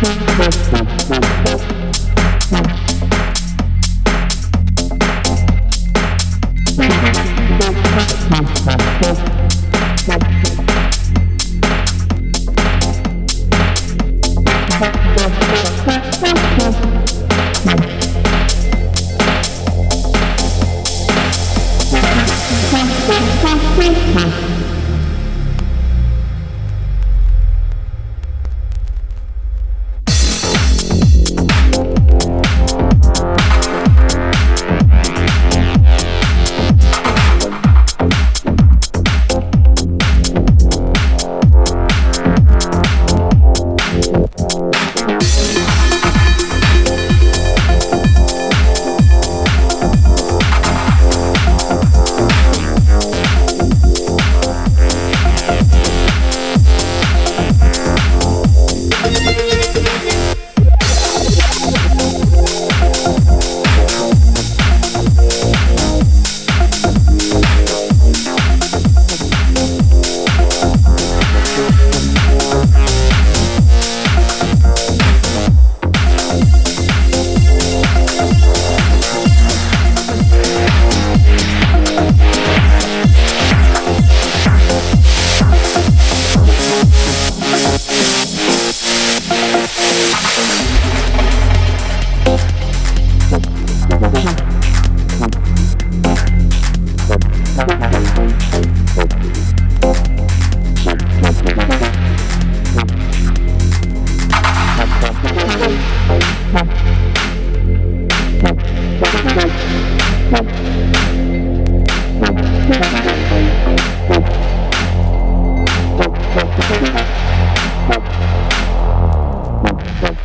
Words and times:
Thank 0.00 0.22
you. 3.02 3.07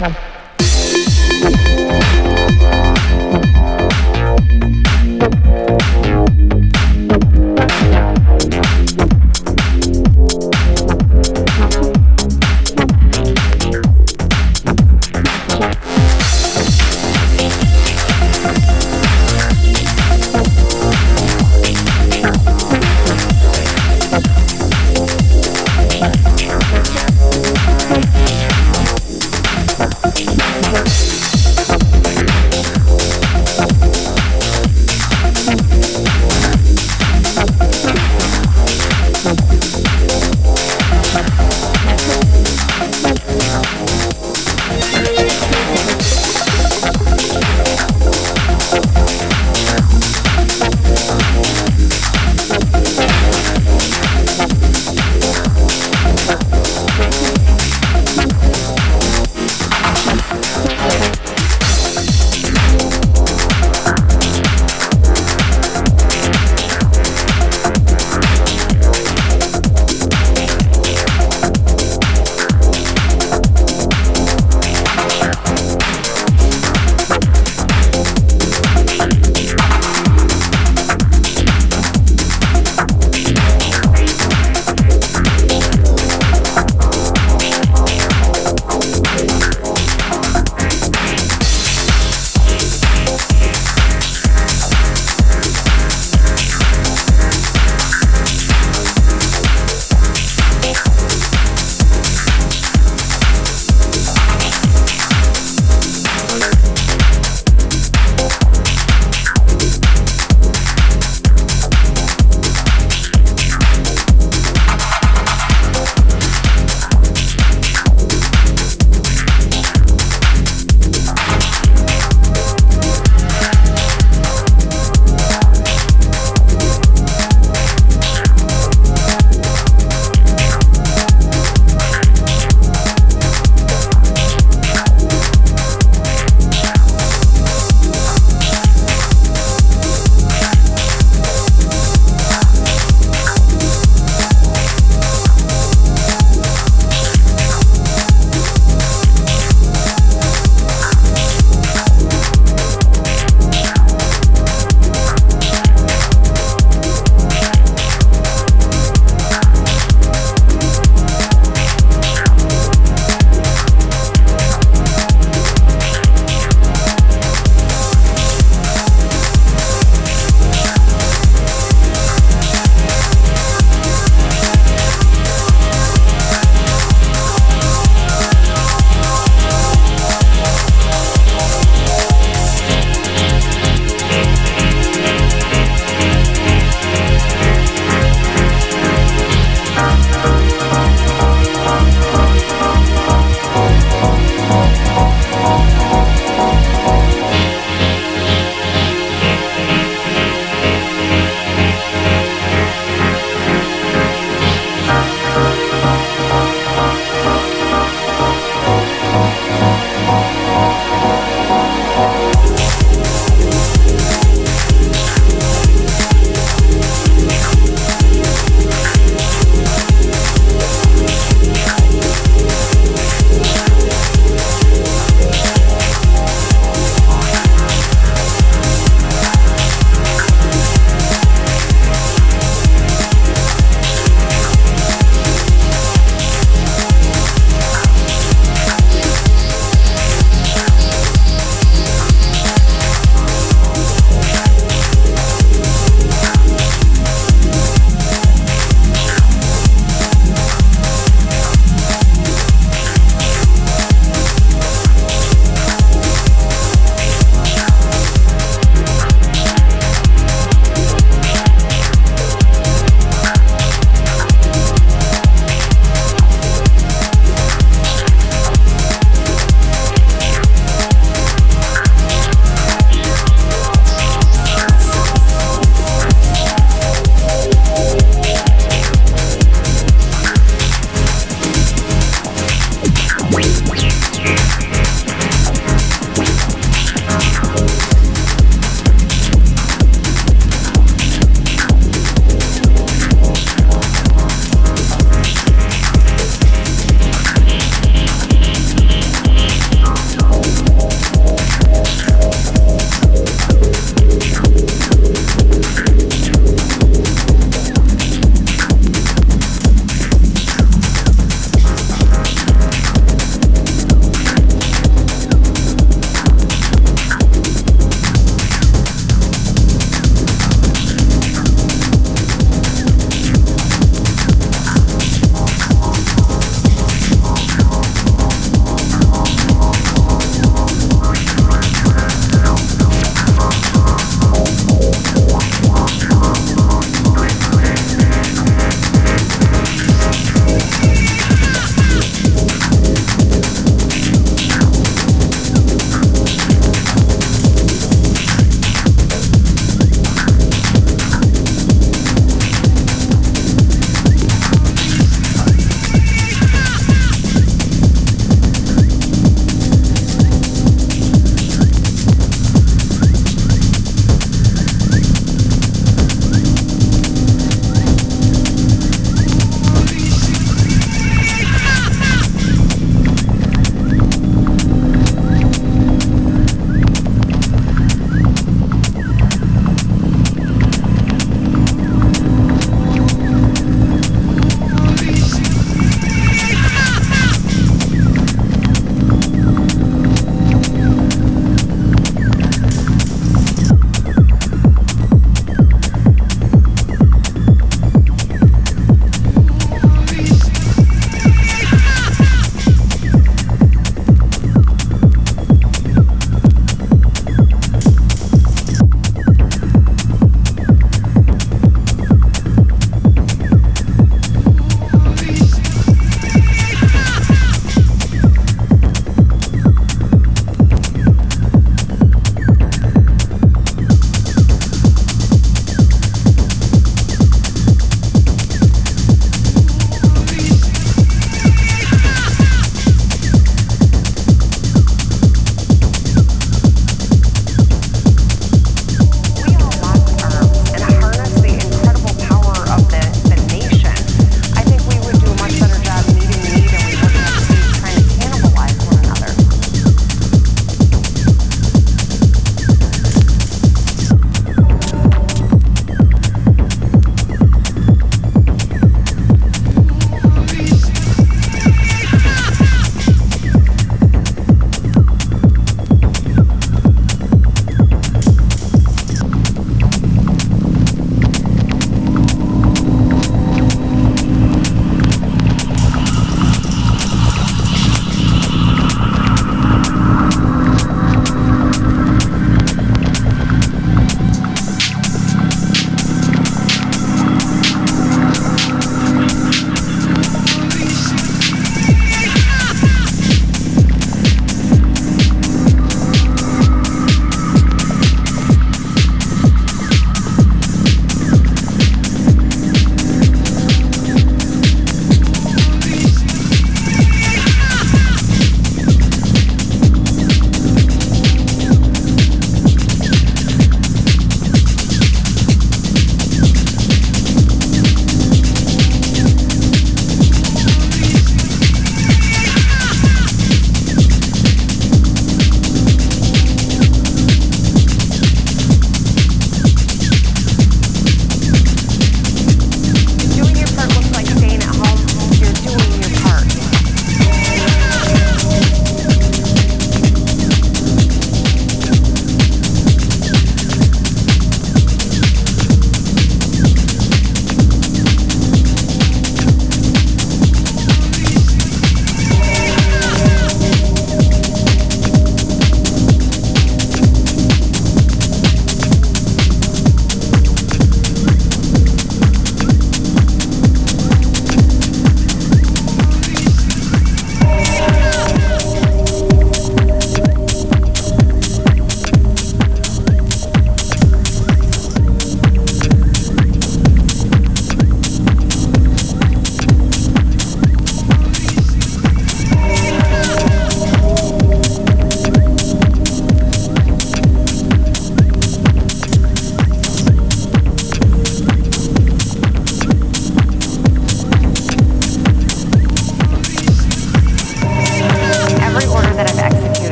năm. 0.00 0.12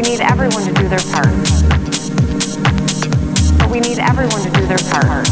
we 0.00 0.08
need 0.08 0.20
everyone 0.20 0.64
to 0.64 0.72
do 0.72 0.88
their 0.88 1.04
part. 1.12 1.28
But 3.58 3.68
we 3.70 3.80
need 3.80 3.98
everyone 3.98 4.40
to 4.40 4.50
do 4.50 4.64
their 4.64 4.78
part. 4.88 5.28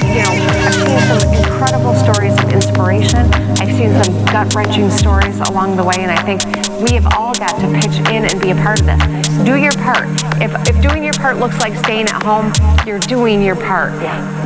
You 0.00 0.22
know, 0.24 0.32
I've 0.64 0.72
seen 0.72 0.98
some 1.04 1.34
incredible 1.34 1.94
stories 1.94 2.32
of 2.42 2.50
inspiration. 2.54 3.18
I've 3.60 3.76
seen 3.76 3.92
some 4.02 4.24
gut-wrenching 4.32 4.88
stories 4.88 5.40
along 5.40 5.76
the 5.76 5.84
way, 5.84 5.96
and 5.98 6.10
I 6.10 6.22
think 6.22 6.40
we 6.80 6.94
have 6.94 7.06
all 7.18 7.34
got 7.34 7.60
to 7.60 7.68
pitch 7.80 7.98
in 8.08 8.24
and 8.24 8.40
be 8.40 8.48
a 8.48 8.56
part 8.56 8.80
of 8.80 8.86
this. 8.86 9.28
Do 9.44 9.56
your 9.56 9.72
part. 9.72 10.08
If, 10.40 10.54
if 10.70 10.80
doing 10.80 11.04
your 11.04 11.12
part 11.14 11.36
looks 11.36 11.58
like 11.58 11.76
staying 11.76 12.06
at 12.06 12.22
home, 12.22 12.50
you're 12.86 12.98
doing 13.00 13.42
your 13.42 13.56
part. 13.56 13.92
Yeah 14.00 14.45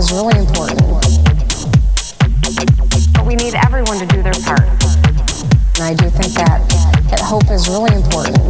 is 0.00 0.12
really 0.12 0.38
important. 0.40 0.80
But 3.12 3.26
we 3.26 3.36
need 3.36 3.52
everyone 3.52 3.98
to 3.98 4.06
do 4.06 4.22
their 4.22 4.32
part. 4.48 4.64
And 5.76 5.84
I 5.84 5.92
do 5.92 6.08
think 6.08 6.32
that, 6.40 6.64
that 7.12 7.20
hope 7.20 7.44
is 7.50 7.68
really 7.68 7.92
important. 7.92 8.40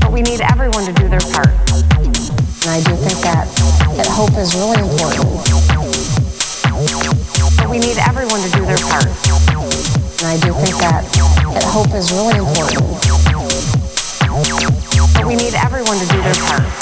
But 0.00 0.10
we 0.10 0.22
need 0.22 0.40
everyone 0.40 0.84
to 0.84 0.92
do 0.92 1.06
their 1.06 1.22
part. 1.30 1.46
And 1.46 2.70
I 2.74 2.82
do 2.82 2.90
think 2.98 3.22
that, 3.22 3.46
that 3.94 4.10
hope 4.10 4.34
is 4.34 4.50
really 4.58 4.82
important. 4.82 5.22
But 7.54 7.70
we 7.70 7.78
need 7.78 7.98
everyone 8.02 8.42
to 8.42 8.50
do 8.50 8.66
their 8.66 8.82
part. 8.90 9.06
And 9.06 10.26
I 10.26 10.42
do 10.42 10.50
think 10.58 10.74
that, 10.82 11.06
that 11.54 11.70
hope 11.70 11.94
is 11.94 12.10
really 12.10 12.34
important. 12.34 12.82
But 15.14 15.24
we 15.24 15.36
need 15.36 15.54
everyone 15.54 15.98
to 16.02 16.06
do 16.10 16.18
their 16.18 16.34
part. 16.34 16.79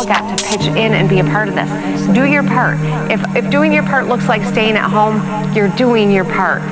All 0.00 0.06
got 0.06 0.38
to 0.38 0.44
pitch 0.44 0.66
in 0.66 0.94
and 0.94 1.10
be 1.10 1.18
a 1.18 1.24
part 1.24 1.46
of 1.46 1.54
this. 1.54 1.68
Do 2.14 2.24
your 2.24 2.42
part. 2.42 2.78
If, 3.10 3.20
if 3.36 3.50
doing 3.50 3.70
your 3.70 3.82
part 3.82 4.06
looks 4.06 4.28
like 4.28 4.42
staying 4.44 4.76
at 4.76 4.88
home, 4.88 5.20
you're 5.54 5.68
doing 5.76 6.10
your 6.10 6.24
part. 6.24 6.62